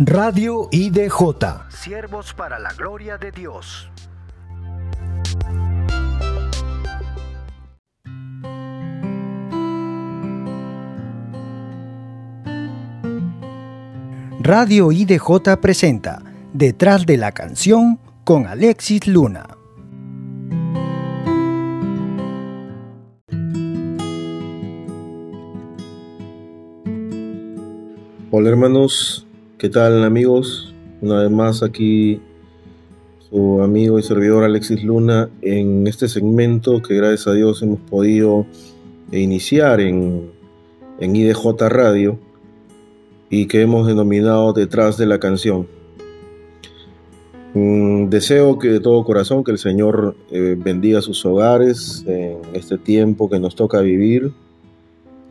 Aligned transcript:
Radio 0.00 0.68
IDJ. 0.72 1.68
Siervos 1.68 2.34
para 2.34 2.58
la 2.58 2.72
gloria 2.72 3.16
de 3.16 3.30
Dios. 3.30 3.88
Radio 14.40 14.90
IDJ 14.90 15.60
presenta 15.60 16.20
Detrás 16.52 17.06
de 17.06 17.16
la 17.16 17.30
canción 17.30 18.00
con 18.24 18.48
Alexis 18.48 19.06
Luna. 19.06 19.46
Hola 28.32 28.48
hermanos, 28.48 29.23
¿qué 29.64 29.70
tal 29.70 30.04
amigos? 30.04 30.74
Una 31.00 31.22
vez 31.22 31.30
más 31.30 31.62
aquí 31.62 32.20
su 33.30 33.62
amigo 33.62 33.98
y 33.98 34.02
servidor 34.02 34.44
Alexis 34.44 34.84
Luna 34.84 35.30
en 35.40 35.86
este 35.86 36.06
segmento 36.06 36.82
que 36.82 36.96
gracias 36.96 37.28
a 37.28 37.32
Dios 37.32 37.62
hemos 37.62 37.80
podido 37.80 38.44
iniciar 39.10 39.80
en, 39.80 40.30
en 41.00 41.16
IDJ 41.16 41.46
Radio 41.70 42.18
y 43.30 43.46
que 43.46 43.62
hemos 43.62 43.86
denominado 43.86 44.52
Detrás 44.52 44.98
de 44.98 45.06
la 45.06 45.18
canción. 45.18 45.66
Mm, 47.54 48.10
deseo 48.10 48.58
que 48.58 48.68
de 48.68 48.80
todo 48.80 49.02
corazón 49.02 49.44
que 49.44 49.52
el 49.52 49.58
Señor 49.58 50.14
eh, 50.30 50.56
bendiga 50.58 51.00
sus 51.00 51.24
hogares 51.24 52.04
en 52.06 52.36
este 52.52 52.76
tiempo 52.76 53.30
que 53.30 53.40
nos 53.40 53.54
toca 53.54 53.80
vivir 53.80 54.30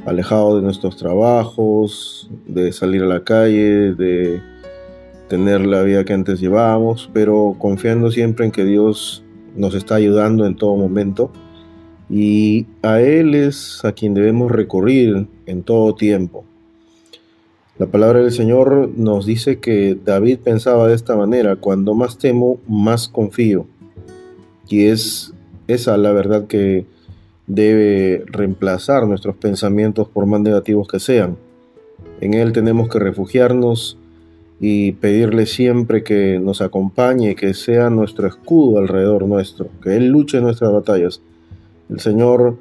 alejado 0.05 0.57
de 0.57 0.61
nuestros 0.61 0.97
trabajos, 0.97 2.29
de 2.47 2.71
salir 2.71 3.03
a 3.03 3.07
la 3.07 3.23
calle, 3.23 3.93
de 3.93 4.41
tener 5.27 5.65
la 5.65 5.81
vida 5.83 6.03
que 6.03 6.13
antes 6.13 6.39
llevábamos, 6.39 7.09
pero 7.13 7.55
confiando 7.57 8.11
siempre 8.11 8.45
en 8.45 8.51
que 8.51 8.65
Dios 8.65 9.23
nos 9.55 9.75
está 9.75 9.95
ayudando 9.95 10.45
en 10.45 10.55
todo 10.55 10.75
momento 10.75 11.31
y 12.09 12.67
a 12.81 13.01
Él 13.01 13.33
es 13.33 13.83
a 13.85 13.93
quien 13.93 14.13
debemos 14.13 14.51
recurrir 14.51 15.27
en 15.45 15.63
todo 15.63 15.95
tiempo. 15.95 16.45
La 17.79 17.87
palabra 17.87 18.19
del 18.19 18.31
Señor 18.31 18.91
nos 18.95 19.25
dice 19.25 19.59
que 19.59 19.97
David 20.03 20.39
pensaba 20.43 20.87
de 20.87 20.93
esta 20.93 21.15
manera, 21.15 21.55
cuando 21.55 21.95
más 21.95 22.19
temo, 22.19 22.59
más 22.67 23.07
confío. 23.07 23.65
Y 24.69 24.85
es 24.85 25.33
esa 25.67 25.97
la 25.97 26.11
verdad 26.11 26.45
que 26.45 26.85
debe 27.47 28.23
reemplazar 28.27 29.07
nuestros 29.07 29.35
pensamientos 29.35 30.07
por 30.07 30.25
más 30.25 30.41
negativos 30.41 30.87
que 30.87 30.99
sean. 30.99 31.37
En 32.21 32.33
Él 32.33 32.53
tenemos 32.53 32.89
que 32.89 32.99
refugiarnos 32.99 33.97
y 34.59 34.93
pedirle 34.93 35.45
siempre 35.45 36.03
que 36.03 36.39
nos 36.39 36.61
acompañe, 36.61 37.35
que 37.35 37.53
sea 37.53 37.89
nuestro 37.89 38.27
escudo 38.27 38.79
alrededor 38.79 39.27
nuestro, 39.27 39.67
que 39.81 39.97
Él 39.97 40.07
luche 40.07 40.39
nuestras 40.39 40.71
batallas. 40.71 41.21
El 41.89 41.99
Señor 41.99 42.57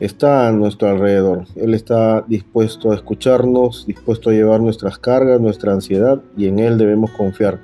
está 0.00 0.48
a 0.48 0.52
nuestro 0.52 0.88
alrededor. 0.88 1.44
Él 1.56 1.74
está 1.74 2.24
dispuesto 2.26 2.92
a 2.92 2.94
escucharnos, 2.94 3.86
dispuesto 3.86 4.30
a 4.30 4.32
llevar 4.32 4.60
nuestras 4.60 4.98
cargas, 4.98 5.40
nuestra 5.40 5.72
ansiedad, 5.72 6.22
y 6.36 6.46
en 6.46 6.60
Él 6.60 6.78
debemos 6.78 7.10
confiar. 7.10 7.60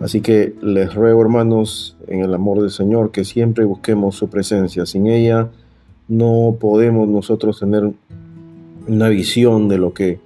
Así 0.00 0.20
que 0.20 0.54
les 0.62 0.94
ruego, 0.94 1.20
hermanos, 1.22 1.96
en 2.06 2.20
el 2.20 2.32
amor 2.32 2.60
del 2.60 2.70
Señor, 2.70 3.10
que 3.10 3.24
siempre 3.24 3.64
busquemos 3.64 4.14
su 4.14 4.28
presencia. 4.28 4.86
Sin 4.86 5.06
ella 5.06 5.48
no 6.06 6.56
podemos 6.60 7.08
nosotros 7.08 7.58
tener 7.58 7.90
una 8.86 9.08
visión 9.08 9.68
de 9.68 9.78
lo 9.78 9.92
que 9.92 10.20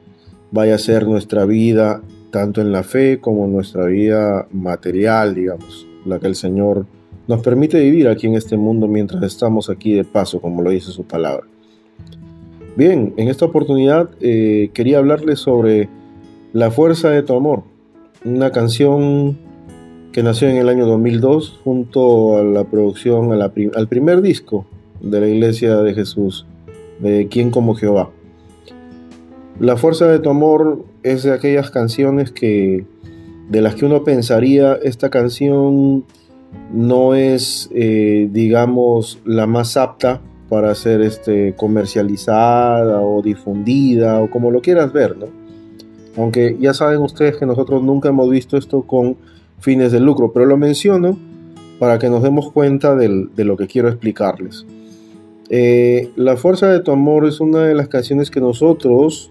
vaya 0.50 0.75
a 0.75 0.78
ser 0.78 1.06
nuestra 1.06 1.47
vida, 1.47 2.03
tanto 2.31 2.61
en 2.61 2.70
la 2.70 2.83
fe 2.83 3.19
como 3.19 3.47
en 3.47 3.53
nuestra 3.53 3.87
vida 3.87 4.47
material, 4.53 5.34
digamos, 5.34 5.87
la 6.05 6.19
que 6.19 6.27
el 6.27 6.34
Señor 6.34 6.87
nos 7.27 7.41
permite 7.43 7.81
vivir 7.81 8.09
aquí 8.09 8.27
en 8.27 8.34
este 8.34 8.56
mundo 8.56 8.88
mientras 8.88 9.22
estamos 9.22 9.71
aquí 9.71 9.94
de 9.94 10.05
paso, 10.05 10.41
como 10.41 10.62
lo 10.62 10.71
dice 10.71 10.93
su 10.93 11.05
palabra. 11.05 11.47
Bien, 12.77 13.15
en 13.16 13.28
esta 13.28 13.44
oportunidad 13.44 14.11
eh, 14.21 14.71
quería 14.72 14.99
hablarles 14.99 15.41
sobre 15.41 15.88
La 16.53 16.71
fuerza 16.71 17.11
de 17.11 17.22
tu 17.22 17.34
amor, 17.34 17.62
una 18.25 18.50
canción 18.50 19.38
que 20.12 20.23
nació 20.23 20.49
en 20.49 20.56
el 20.56 20.69
año 20.69 20.87
2002 20.87 21.61
junto 21.65 22.37
a 22.37 22.45
la 22.45 22.65
producción, 22.65 23.33
al 23.33 23.89
primer 23.89 24.21
disco 24.21 24.67
de 25.00 25.21
la 25.21 25.27
Iglesia 25.27 25.77
de 25.77 25.95
Jesús, 25.95 26.47
de 27.00 27.28
Quién 27.28 27.50
como 27.50 27.75
Jehová. 27.75 28.11
La 29.59 29.77
fuerza 29.77 30.06
de 30.06 30.19
tu 30.19 30.28
amor 30.28 30.84
es 31.03 31.23
de 31.23 31.33
aquellas 31.33 31.71
canciones 31.71 32.31
que 32.31 32.84
de 33.49 33.61
las 33.61 33.75
que 33.75 33.84
uno 33.84 34.05
pensaría 34.05 34.78
esta 34.83 35.11
canción 35.11 36.05
no 36.73 37.15
es, 37.15 37.71
eh, 37.75 38.29
digamos, 38.31 39.19
la 39.25 39.47
más 39.47 39.77
apta 39.77 40.21
para 40.49 40.75
ser 40.75 41.00
este, 41.00 41.55
comercializada 41.55 43.00
o 43.00 43.23
difundida 43.23 44.21
o 44.21 44.31
como 44.31 44.50
lo 44.50 44.61
quieras 44.61 44.93
ver, 44.93 45.17
¿no? 45.17 45.27
Aunque 46.17 46.56
ya 46.61 46.75
saben 46.75 46.99
ustedes 47.00 47.39
que 47.39 47.47
nosotros 47.47 47.83
nunca 47.83 48.11
hemos 48.11 48.29
visto 48.29 48.59
esto 48.59 48.83
con 48.83 49.17
fines 49.62 49.93
de 49.93 50.00
lucro, 50.00 50.33
pero 50.33 50.45
lo 50.45 50.56
menciono 50.56 51.19
para 51.78 51.99
que 51.99 52.11
nos 52.11 52.23
demos 52.23 52.53
cuenta 52.53 52.95
de 52.95 53.45
lo 53.45 53.56
que 53.56 53.67
quiero 53.67 53.89
explicarles. 53.89 54.67
Eh, 55.49 56.11
la 56.17 56.37
fuerza 56.37 56.69
de 56.69 56.81
tu 56.81 56.93
amor 56.93 57.27
es 57.27 57.41
una 57.41 57.65
de 57.65 57.75
las 57.75 57.89
canciones 57.89 58.31
que 58.31 58.41
nosotros, 58.41 59.31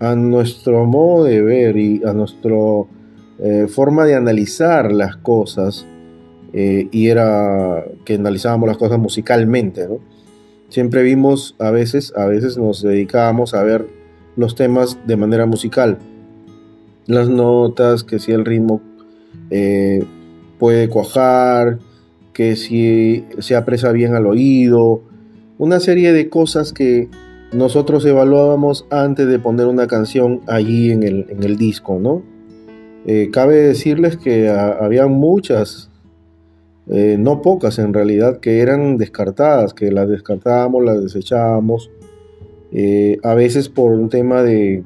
a 0.00 0.14
nuestro 0.14 0.84
modo 0.86 1.24
de 1.24 1.42
ver 1.42 1.76
y 1.76 2.02
a 2.04 2.12
nuestra 2.12 2.56
eh, 3.38 3.66
forma 3.68 4.04
de 4.04 4.14
analizar 4.14 4.92
las 4.92 5.16
cosas, 5.16 5.86
eh, 6.52 6.88
y 6.90 7.08
era 7.08 7.84
que 8.04 8.14
analizábamos 8.14 8.68
las 8.68 8.78
cosas 8.78 8.98
musicalmente, 8.98 9.88
Siempre 10.68 11.02
vimos, 11.02 11.54
a 11.58 11.70
veces, 11.70 12.14
a 12.16 12.24
veces 12.24 12.56
nos 12.56 12.80
dedicábamos 12.80 13.52
a 13.52 13.62
ver 13.62 13.86
los 14.36 14.54
temas 14.54 14.98
de 15.06 15.18
manera 15.18 15.44
musical. 15.44 15.98
Las 17.04 17.28
notas, 17.28 18.04
que 18.04 18.18
si 18.18 18.32
el 18.32 18.46
ritmo 18.46 18.80
eh, 19.50 20.04
puede 20.58 20.88
cuajar, 20.88 21.78
que 22.32 22.56
si 22.56 23.24
se 23.38 23.56
apresa 23.56 23.92
bien 23.92 24.14
al 24.14 24.26
oído, 24.26 25.02
una 25.58 25.80
serie 25.80 26.12
de 26.12 26.28
cosas 26.28 26.72
que 26.72 27.08
nosotros 27.52 28.04
evaluábamos 28.06 28.86
antes 28.90 29.26
de 29.28 29.38
poner 29.38 29.66
una 29.66 29.86
canción 29.86 30.40
allí 30.46 30.90
en 30.90 31.02
el, 31.02 31.56
disco, 31.56 31.98
¿no? 32.00 32.22
Eh, 33.04 33.28
cabe 33.30 33.56
decirles 33.56 34.16
que 34.16 34.48
había 34.48 35.06
muchas, 35.06 35.90
eh, 36.88 37.16
no 37.18 37.42
pocas 37.42 37.78
en 37.78 37.92
realidad, 37.92 38.40
que 38.40 38.60
eran 38.60 38.96
descartadas, 38.96 39.74
que 39.74 39.90
las 39.90 40.08
descartábamos, 40.08 40.84
las 40.84 41.02
desechábamos, 41.02 41.90
a 43.22 43.34
veces 43.34 43.68
por 43.68 43.92
un 43.92 44.08
tema 44.08 44.42
de, 44.42 44.82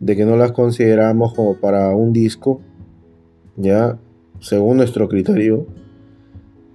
de 0.00 0.16
que 0.16 0.24
no 0.24 0.36
las 0.36 0.52
consideramos 0.52 1.34
como 1.34 1.56
para 1.56 1.94
un 1.94 2.12
disco, 2.12 2.60
ya 3.60 3.98
según 4.40 4.78
nuestro 4.78 5.08
criterio, 5.08 5.66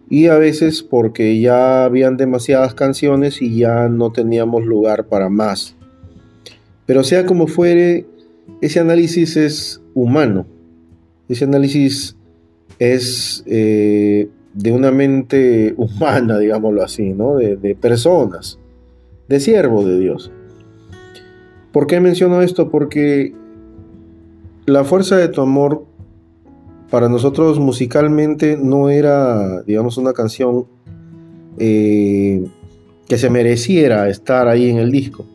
y 0.10 0.28
a 0.28 0.38
veces 0.38 0.84
porque 0.84 1.40
ya 1.40 1.84
habían 1.86 2.18
demasiadas 2.18 2.74
canciones 2.74 3.42
y 3.42 3.58
ya 3.58 3.90
no 3.90 4.12
teníamos 4.12 4.66
lugar 4.66 5.08
para 5.08 5.30
más. 5.30 5.76
Pero 6.86 7.04
sea 7.04 7.26
como 7.26 7.48
fuere, 7.48 8.06
ese 8.62 8.80
análisis 8.80 9.36
es 9.36 9.82
humano, 9.96 10.46
ese 11.28 11.46
análisis 11.46 12.16
es 12.78 13.44
eh, 13.48 14.30
de 14.54 14.72
una 14.72 14.92
mente 14.92 15.74
humana, 15.78 16.38
digámoslo 16.38 16.84
así, 16.84 17.14
¿no? 17.14 17.36
de, 17.36 17.56
de 17.56 17.76
personas, 17.76 18.60
de 19.28 19.40
siervos 19.40 19.86
de 19.86 20.00
Dios. 20.00 20.32
¿Por 21.72 21.88
qué 21.88 22.00
menciono 22.00 22.42
esto? 22.42 22.70
Porque 22.70 23.34
la 24.66 24.84
fuerza 24.84 25.18
de 25.18 25.28
tu 25.28 25.42
amor 25.42 25.86
para 26.90 27.10
nosotros 27.10 27.60
musicalmente 27.60 28.58
no 28.58 28.90
era, 28.90 29.62
digamos, 29.64 29.98
una 29.98 30.14
canción 30.14 30.66
eh, 31.58 32.46
que 33.08 33.18
se 33.18 33.30
mereciera 33.30 34.10
estar 34.10 34.48
ahí 34.48 34.70
en 34.70 34.78
el 34.78 34.92
disco 34.92 35.26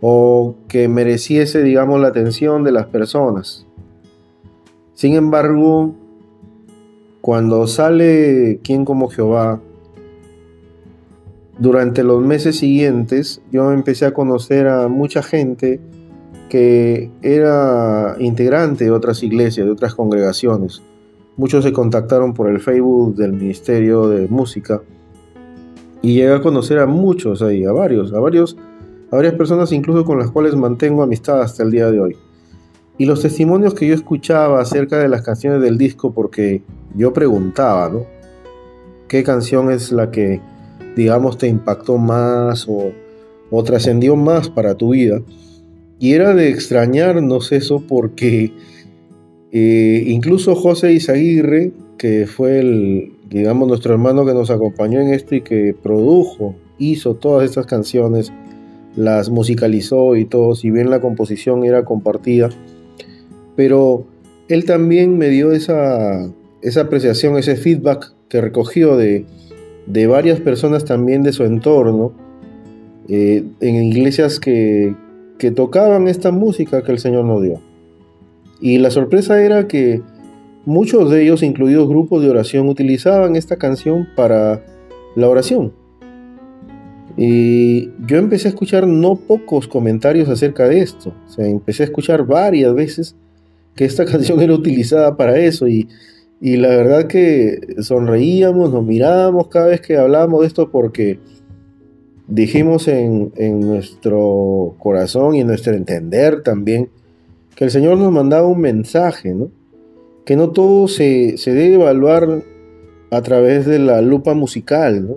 o 0.00 0.54
que 0.68 0.88
mereciese, 0.88 1.62
digamos, 1.62 2.00
la 2.00 2.08
atención 2.08 2.64
de 2.64 2.72
las 2.72 2.86
personas. 2.86 3.66
Sin 4.94 5.14
embargo, 5.14 5.94
cuando 7.20 7.66
sale 7.66 8.60
Quien 8.62 8.84
como 8.84 9.08
Jehová, 9.08 9.60
durante 11.58 12.04
los 12.04 12.22
meses 12.22 12.56
siguientes 12.58 13.42
yo 13.50 13.72
empecé 13.72 14.06
a 14.06 14.14
conocer 14.14 14.68
a 14.68 14.88
mucha 14.88 15.22
gente 15.22 15.80
que 16.48 17.10
era 17.22 18.16
integrante 18.18 18.84
de 18.84 18.90
otras 18.90 19.22
iglesias, 19.22 19.66
de 19.66 19.72
otras 19.72 19.94
congregaciones. 19.94 20.82
Muchos 21.36 21.64
se 21.64 21.72
contactaron 21.72 22.34
por 22.34 22.48
el 22.48 22.60
Facebook 22.60 23.14
del 23.16 23.32
Ministerio 23.32 24.08
de 24.08 24.26
Música 24.28 24.82
y 26.02 26.14
llegué 26.14 26.32
a 26.32 26.40
conocer 26.40 26.78
a 26.78 26.86
muchos 26.86 27.42
ahí, 27.42 27.64
a 27.64 27.72
varios, 27.72 28.12
a 28.12 28.20
varios, 28.20 28.56
a 29.10 29.16
varias 29.16 29.34
personas 29.34 29.72
incluso 29.72 30.04
con 30.04 30.18
las 30.18 30.30
cuales 30.30 30.56
mantengo 30.56 31.02
amistad 31.02 31.40
hasta 31.40 31.62
el 31.62 31.70
día 31.70 31.90
de 31.90 32.00
hoy. 32.00 32.16
Y 32.98 33.06
los 33.06 33.22
testimonios 33.22 33.74
que 33.74 33.86
yo 33.86 33.94
escuchaba 33.94 34.60
acerca 34.60 34.98
de 34.98 35.08
las 35.08 35.22
canciones 35.22 35.62
del 35.62 35.78
disco, 35.78 36.12
porque 36.12 36.62
yo 36.96 37.12
preguntaba, 37.12 37.88
¿no? 37.88 38.04
¿Qué 39.06 39.22
canción 39.22 39.70
es 39.70 39.92
la 39.92 40.10
que, 40.10 40.40
digamos, 40.96 41.38
te 41.38 41.46
impactó 41.46 41.96
más 41.96 42.66
o, 42.68 42.92
trascendió 43.62 44.16
más 44.16 44.50
para 44.50 44.74
tu 44.74 44.90
vida? 44.90 45.22
Y 46.00 46.12
era 46.12 46.34
de 46.34 46.48
extrañarnos 46.48 47.52
eso 47.52 47.82
porque 47.86 48.52
eh, 49.50 50.04
incluso 50.06 50.54
José 50.54 50.92
Isaguirre, 50.92 51.72
que 51.96 52.26
fue 52.26 52.60
el, 52.60 53.12
digamos, 53.28 53.66
nuestro 53.66 53.94
hermano 53.94 54.24
que 54.24 54.34
nos 54.34 54.50
acompañó 54.50 55.00
en 55.00 55.12
esto 55.12 55.34
y 55.34 55.40
que 55.40 55.74
produjo, 55.80 56.54
hizo 56.78 57.14
todas 57.14 57.48
estas 57.48 57.66
canciones, 57.66 58.32
las 58.94 59.30
musicalizó 59.30 60.16
y 60.16 60.24
todo, 60.24 60.54
si 60.54 60.70
bien 60.70 60.90
la 60.90 61.00
composición 61.00 61.64
era 61.64 61.84
compartida, 61.84 62.50
pero 63.56 64.04
él 64.48 64.64
también 64.64 65.18
me 65.18 65.28
dio 65.28 65.52
esa, 65.52 66.30
esa 66.62 66.82
apreciación, 66.82 67.36
ese 67.38 67.56
feedback 67.56 68.12
que 68.28 68.40
recogió 68.40 68.96
de, 68.96 69.26
varias 70.06 70.40
personas 70.40 70.84
también 70.84 71.22
de 71.22 71.32
su 71.32 71.44
entorno, 71.44 72.12
eh, 73.08 73.42
en 73.60 73.76
iglesias 73.76 74.38
que, 74.38 74.94
que 75.38 75.50
tocaban 75.50 76.08
esta 76.08 76.30
música 76.30 76.82
que 76.82 76.92
el 76.92 76.98
Señor 76.98 77.24
nos 77.24 77.42
dio. 77.42 77.60
Y 78.60 78.78
la 78.78 78.90
sorpresa 78.90 79.42
era 79.42 79.68
que 79.68 80.02
muchos 80.64 81.10
de 81.10 81.22
ellos, 81.22 81.42
incluidos 81.42 81.88
grupos 81.88 82.22
de 82.22 82.30
oración, 82.30 82.68
utilizaban 82.68 83.36
esta 83.36 83.56
canción 83.56 84.08
para 84.16 84.62
la 85.14 85.28
oración. 85.28 85.72
Y 87.16 87.90
yo 88.06 88.16
empecé 88.16 88.46
a 88.46 88.50
escuchar 88.50 88.86
no 88.86 89.16
pocos 89.16 89.66
comentarios 89.66 90.28
acerca 90.28 90.68
de 90.68 90.80
esto. 90.80 91.12
O 91.26 91.30
sea, 91.30 91.46
empecé 91.46 91.82
a 91.82 91.86
escuchar 91.86 92.24
varias 92.24 92.72
veces 92.74 93.16
que 93.74 93.84
esta 93.84 94.04
canción 94.12 94.40
era 94.40 94.54
utilizada 94.54 95.16
para 95.16 95.38
eso 95.38 95.66
y, 95.66 95.88
la 96.40 96.68
verdad 96.68 97.08
que 97.08 97.58
sonreíamos, 97.80 98.72
nos 98.72 98.84
mirábamos 98.84 99.48
cada 99.48 99.66
vez 99.66 99.80
que 99.80 99.96
hablábamos 99.96 100.42
de 100.42 100.46
esto 100.46 100.70
porque 100.70 101.18
dijimos 102.28 102.86
en, 102.88 103.32
nuestro 103.60 104.76
corazón 104.78 105.34
y 105.34 105.40
en 105.40 105.46
nuestro 105.46 105.74
entender 105.74 106.42
también 106.42 106.90
que 107.56 107.64
el 107.64 107.70
Señor 107.70 107.98
nos 107.98 108.12
mandaba 108.12 108.46
un 108.46 108.60
mensaje, 108.60 109.34
¿no? 109.34 109.50
que 110.24 110.36
no 110.36 110.50
todo 110.50 110.86
se, 110.88 111.38
se 111.38 111.52
debe 111.52 111.76
evaluar 111.76 112.44
a 113.10 113.22
través 113.22 113.66
de 113.66 113.78
la 113.78 114.02
lupa 114.02 114.34
musical, 114.34 115.08
¿no? 115.08 115.16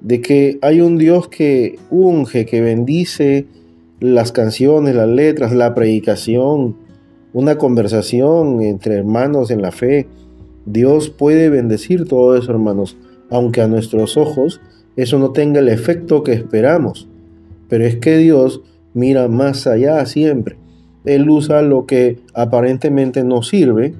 de 0.00 0.20
que 0.22 0.58
hay 0.62 0.80
un 0.80 0.96
Dios 0.98 1.28
que 1.28 1.78
unge, 1.90 2.46
que 2.46 2.60
bendice 2.60 3.46
las 4.00 4.32
canciones, 4.32 4.96
las 4.96 5.08
letras, 5.08 5.52
la 5.52 5.74
predicación, 5.74 6.76
una 7.34 7.56
conversación 7.56 8.62
entre 8.62 8.96
hermanos 8.96 9.50
en 9.50 9.62
la 9.62 9.70
fe. 9.70 10.08
Dios 10.64 11.10
puede 11.10 11.50
bendecir 11.50 12.08
todo 12.08 12.36
eso, 12.36 12.50
hermanos, 12.50 12.96
aunque 13.30 13.60
a 13.60 13.68
nuestros 13.68 14.16
ojos 14.16 14.60
eso 14.96 15.18
no 15.18 15.32
tenga 15.32 15.60
el 15.60 15.68
efecto 15.68 16.22
que 16.22 16.32
esperamos. 16.32 17.08
Pero 17.68 17.84
es 17.84 17.96
que 17.96 18.16
Dios 18.18 18.62
mira 18.94 19.28
más 19.28 19.66
allá 19.66 20.04
siempre. 20.06 20.56
Él 21.04 21.28
usa 21.28 21.62
lo 21.62 21.86
que 21.86 22.18
aparentemente 22.34 23.24
no 23.24 23.42
sirve 23.42 23.94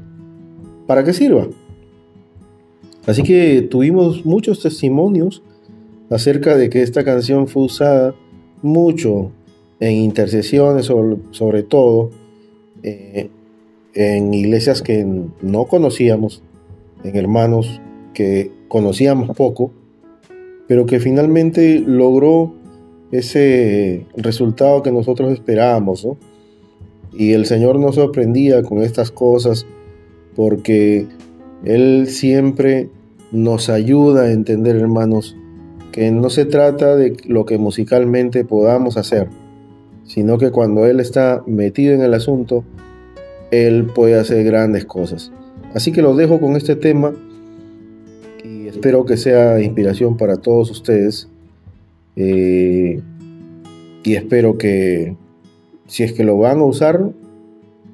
para 0.86 1.04
que 1.04 1.12
sirva. 1.12 1.48
Así 3.06 3.22
que 3.22 3.62
tuvimos 3.62 4.24
muchos 4.24 4.62
testimonios 4.62 5.42
acerca 6.10 6.56
de 6.56 6.70
que 6.70 6.82
esta 6.82 7.04
canción 7.04 7.48
fue 7.48 7.64
usada 7.64 8.14
mucho 8.60 9.32
en 9.80 9.96
intercesiones, 9.96 10.86
sobre 10.86 11.62
todo 11.64 12.10
eh, 12.84 13.30
en 13.94 14.32
iglesias 14.32 14.82
que 14.82 15.04
no 15.40 15.64
conocíamos, 15.64 16.42
en 17.02 17.16
hermanos 17.16 17.80
que 18.14 18.52
conocíamos 18.68 19.36
poco, 19.36 19.72
pero 20.72 20.86
que 20.86 21.00
finalmente 21.00 21.84
logró 21.86 22.54
ese 23.10 24.06
resultado 24.16 24.82
que 24.82 24.90
nosotros 24.90 25.30
esperábamos. 25.30 26.08
Y 27.12 27.32
el 27.32 27.44
Señor 27.44 27.78
nos 27.78 27.96
sorprendía 27.96 28.62
con 28.62 28.80
estas 28.80 29.10
cosas 29.10 29.66
porque 30.34 31.08
Él 31.62 32.06
siempre 32.08 32.88
nos 33.32 33.68
ayuda 33.68 34.22
a 34.22 34.32
entender, 34.32 34.76
hermanos, 34.76 35.36
que 35.92 36.10
no 36.10 36.30
se 36.30 36.46
trata 36.46 36.96
de 36.96 37.18
lo 37.26 37.44
que 37.44 37.58
musicalmente 37.58 38.46
podamos 38.46 38.96
hacer, 38.96 39.28
sino 40.04 40.38
que 40.38 40.52
cuando 40.52 40.86
Él 40.86 41.00
está 41.00 41.42
metido 41.46 41.92
en 41.92 42.00
el 42.00 42.14
asunto, 42.14 42.64
Él 43.50 43.84
puede 43.94 44.18
hacer 44.18 44.42
grandes 44.42 44.86
cosas. 44.86 45.32
Así 45.74 45.92
que 45.92 46.00
los 46.00 46.16
dejo 46.16 46.40
con 46.40 46.56
este 46.56 46.76
tema 46.76 47.12
espero 48.82 49.04
que 49.04 49.16
sea 49.16 49.60
inspiración 49.60 50.16
para 50.16 50.38
todos 50.38 50.68
ustedes. 50.72 51.28
Eh, 52.16 53.00
y 54.02 54.14
espero 54.16 54.58
que 54.58 55.14
si 55.86 56.02
es 56.02 56.12
que 56.12 56.24
lo 56.24 56.36
van 56.36 56.58
a 56.58 56.64
usar, 56.64 57.12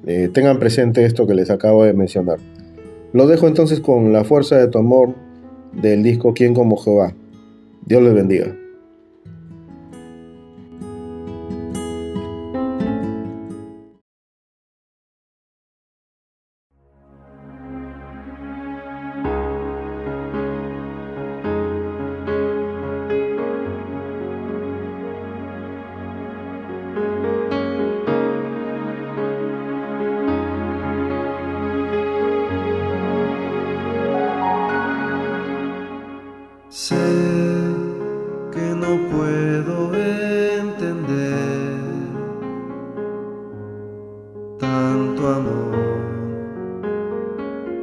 eh, 0.07 0.31
tengan 0.33 0.57
presente 0.57 1.05
esto 1.05 1.27
que 1.27 1.35
les 1.35 1.51
acabo 1.51 1.83
de 1.83 1.93
mencionar. 1.93 2.39
Lo 3.13 3.27
dejo 3.27 3.47
entonces 3.47 3.81
con 3.81 4.11
la 4.13 4.23
fuerza 4.23 4.57
de 4.57 4.67
tu 4.67 4.79
amor 4.79 5.13
del 5.79 6.01
disco 6.01 6.33
Quién 6.33 6.55
como 6.55 6.75
Jehová. 6.75 7.13
Dios 7.85 8.01
les 8.01 8.15
bendiga. 8.15 8.55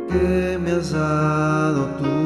que 0.09 0.59
me 0.59 0.71
has 0.73 0.91
dado 0.93 1.87
tú. 1.99 2.17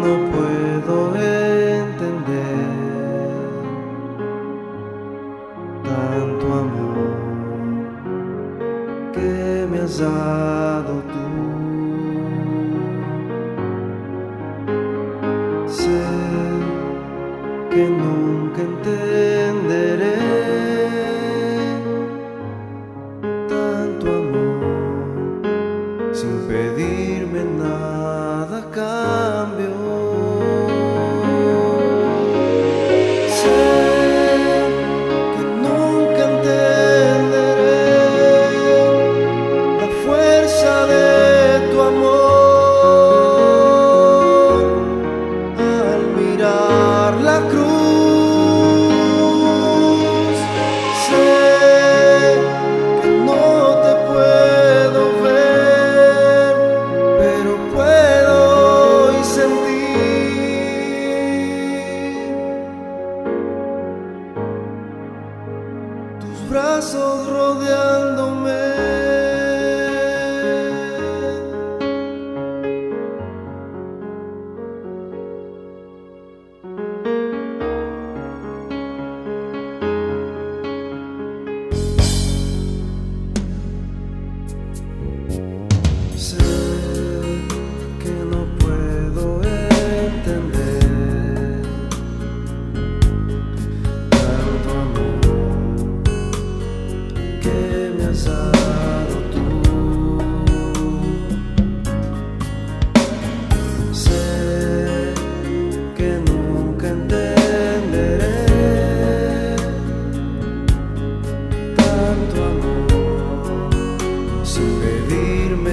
no 0.00 0.30
puedo 0.30 1.10
ver. 1.12 1.37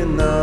вина 0.06 0.35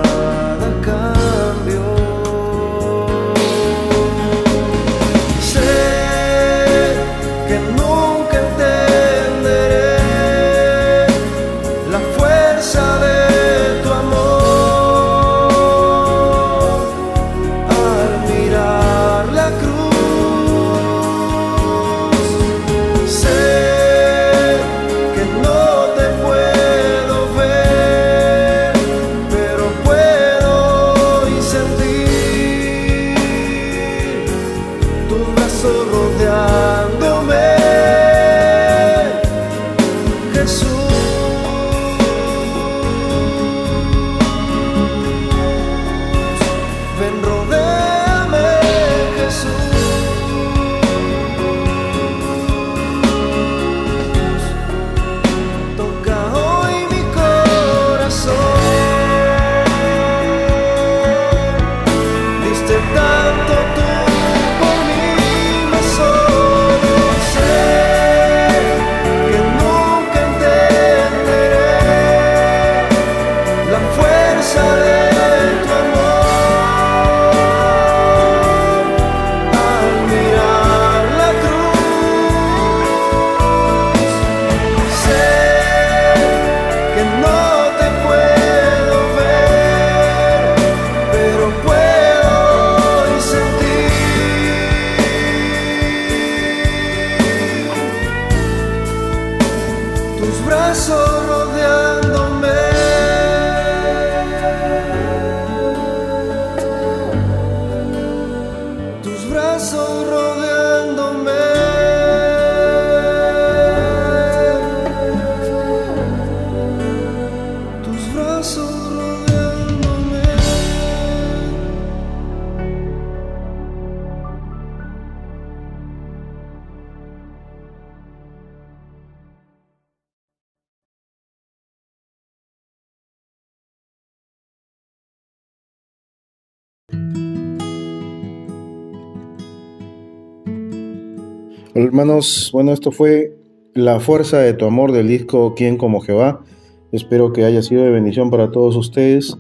Hermanos, 141.75 142.51
bueno, 142.53 142.75
esto 142.75 142.91
fue 142.91 143.35
La 143.73 143.99
fuerza 143.99 144.39
de 144.39 144.53
tu 144.53 144.67
amor 144.67 144.93
del 144.93 145.09
disco 145.09 145.55
¿Quién 145.57 145.79
como 145.79 146.03
Jehová? 146.03 146.45
Espero 146.93 147.33
que 147.33 147.47
haya 147.47 147.63
sido 147.63 147.83
de 147.83 147.91
bendición 147.91 148.31
para 148.31 148.51
todos 148.51 148.77
ustedes. 148.77 149.39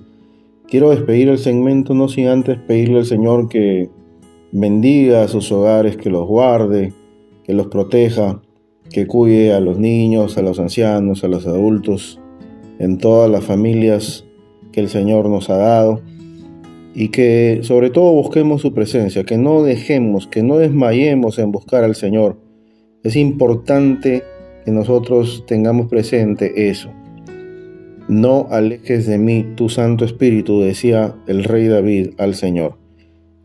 Quiero 0.66 0.88
despedir 0.88 1.28
el 1.28 1.36
segmento 1.36 1.92
no 1.92 2.08
sin 2.08 2.28
antes 2.28 2.56
pedirle 2.56 3.00
al 3.00 3.04
Señor 3.04 3.50
que 3.50 3.90
bendiga 4.50 5.22
a 5.22 5.28
sus 5.28 5.52
hogares, 5.52 5.98
que 5.98 6.08
los 6.08 6.26
guarde, 6.26 6.94
que 7.44 7.52
los 7.52 7.66
proteja, 7.66 8.40
que 8.88 9.06
cuide 9.06 9.52
a 9.52 9.60
los 9.60 9.78
niños, 9.78 10.38
a 10.38 10.42
los 10.42 10.58
ancianos, 10.58 11.24
a 11.24 11.28
los 11.28 11.46
adultos, 11.46 12.18
en 12.78 12.96
todas 12.96 13.30
las 13.30 13.44
familias 13.44 14.24
que 14.72 14.80
el 14.80 14.88
Señor 14.88 15.28
nos 15.28 15.50
ha 15.50 15.58
dado 15.58 16.00
y 16.94 17.08
que 17.08 17.61
sobre 17.62 17.90
todo 17.90 18.12
busquemos 18.12 18.61
su 18.61 18.75
presencia, 18.75 19.25
que 19.25 19.38
no 19.38 19.62
dejemos, 19.62 20.26
que 20.26 20.42
no 20.42 20.58
desmayemos 20.58 21.38
en 21.38 21.52
buscar 21.52 21.84
al 21.84 21.94
Señor. 21.94 22.38
Es 23.02 23.16
importante 23.16 24.22
que 24.64 24.70
nosotros 24.70 25.44
tengamos 25.46 25.88
presente 25.88 26.68
eso. 26.68 26.90
No 28.08 28.49
alejes 28.50 29.06
de 29.06 29.18
mí 29.18 29.46
tu 29.56 29.68
Santo 29.68 30.04
Espíritu, 30.04 30.61
decía 30.61 31.14
el 31.26 31.44
rey 31.44 31.68
David 31.68 32.11
al 32.18 32.34
Señor. 32.34 32.78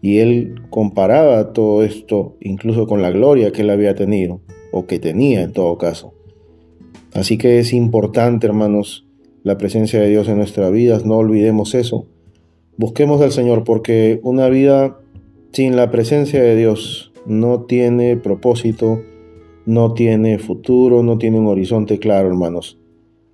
Y 0.01 0.19
él 0.19 0.55
comparaba 0.69 1.53
todo 1.53 1.83
esto 1.83 2.37
incluso 2.39 2.85
con 2.85 3.01
la 3.01 3.11
gloria 3.11 3.51
que 3.51 3.61
él 3.61 3.69
había 3.69 3.95
tenido, 3.95 4.41
o 4.71 4.85
que 4.85 4.99
tenía 4.99 5.41
en 5.41 5.53
todo 5.53 5.77
caso. 5.77 6.13
Así 7.13 7.37
que 7.37 7.59
es 7.59 7.73
importante, 7.73 8.45
hermanos, 8.45 9.07
la 9.43 9.57
presencia 9.57 9.99
de 9.99 10.09
Dios 10.09 10.27
en 10.27 10.37
nuestras 10.37 10.71
vidas, 10.71 11.05
no 11.05 11.17
olvidemos 11.17 11.73
eso. 11.73 12.07
Busquemos 12.77 13.21
al 13.21 13.31
Señor 13.31 13.63
porque 13.63 14.19
una 14.21 14.49
vida 14.49 14.99
sin 15.51 15.75
la 15.75 15.89
presencia 15.89 16.43
de 16.43 16.55
Dios 16.55 17.11
no 17.25 17.61
tiene 17.63 18.17
propósito, 18.17 19.01
no 19.65 19.93
tiene 19.93 20.37
futuro, 20.37 21.01
no 21.01 21.17
tiene 21.17 21.39
un 21.39 21.47
horizonte 21.47 21.97
claro, 21.97 22.27
hermanos. 22.27 22.77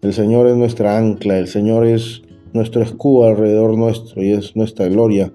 El 0.02 0.14
Señor 0.14 0.48
es 0.48 0.56
nuestra 0.56 0.98
ancla, 0.98 1.38
el 1.38 1.48
Señor 1.48 1.86
es 1.86 2.22
nuestro 2.54 2.82
escudo 2.82 3.28
alrededor 3.28 3.78
nuestro 3.78 4.24
y 4.24 4.32
es 4.32 4.56
nuestra 4.56 4.88
gloria 4.88 5.34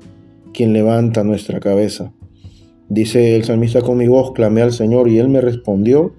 quien 0.54 0.72
levanta 0.72 1.22
nuestra 1.22 1.60
cabeza. 1.60 2.12
Dice 2.88 3.36
el 3.36 3.44
salmista 3.44 3.82
con 3.82 3.98
mi 3.98 4.08
voz, 4.08 4.32
clamé 4.32 4.62
al 4.62 4.72
Señor 4.72 5.08
y 5.08 5.18
él 5.18 5.28
me 5.28 5.42
respondió 5.42 6.14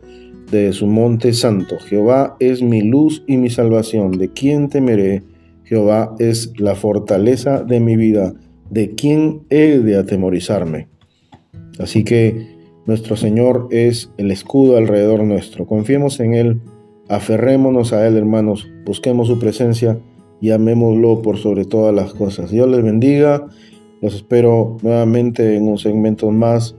de 0.51 0.73
su 0.73 0.85
monte 0.85 1.33
santo. 1.33 1.77
Jehová 1.79 2.37
es 2.39 2.61
mi 2.61 2.81
luz 2.81 3.23
y 3.25 3.37
mi 3.37 3.49
salvación. 3.49 4.11
¿De 4.11 4.29
quién 4.29 4.69
temeré? 4.69 5.23
Jehová 5.69 6.15
es 6.19 6.51
la 6.57 6.75
fortaleza 6.75 7.63
de 7.63 7.79
mi 7.79 7.95
vida. 7.95 8.33
¿De 8.69 8.95
quién 8.95 9.43
he 9.49 9.79
de 9.79 9.95
atemorizarme? 9.97 10.89
Así 11.79 12.03
que 12.03 12.57
nuestro 12.85 13.15
Señor 13.15 13.67
es 13.71 14.11
el 14.17 14.31
escudo 14.31 14.77
alrededor 14.77 15.23
nuestro. 15.23 15.65
Confiemos 15.65 16.19
en 16.19 16.33
Él 16.33 16.61
Aferrémonos 17.09 17.91
a 17.91 18.07
Él, 18.07 18.17
hermanos, 18.17 18.69
busquemos 18.85 19.27
su 19.27 19.39
presencia 19.39 19.99
y 20.39 20.51
amémoslo 20.51 21.23
por 21.23 21.37
sobre 21.37 21.65
todas 21.65 21.93
las 21.93 22.13
cosas. 22.13 22.51
Dios 22.51 22.69
les 22.69 22.83
bendiga. 22.83 23.47
Los 23.99 24.13
espero 24.13 24.77
nuevamente 24.83 25.55
en 25.55 25.67
un 25.67 25.79
segmento 25.79 26.29
más 26.29 26.75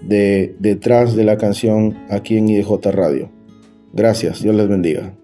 de 0.00 0.56
Detrás 0.60 1.14
de 1.14 1.24
la 1.24 1.36
canción 1.36 1.94
aquí 2.08 2.38
en 2.38 2.48
IDJ 2.48 2.86
Radio. 2.90 3.28
Gracias, 3.92 4.42
Dios 4.42 4.54
les 4.54 4.66
bendiga. 4.66 5.14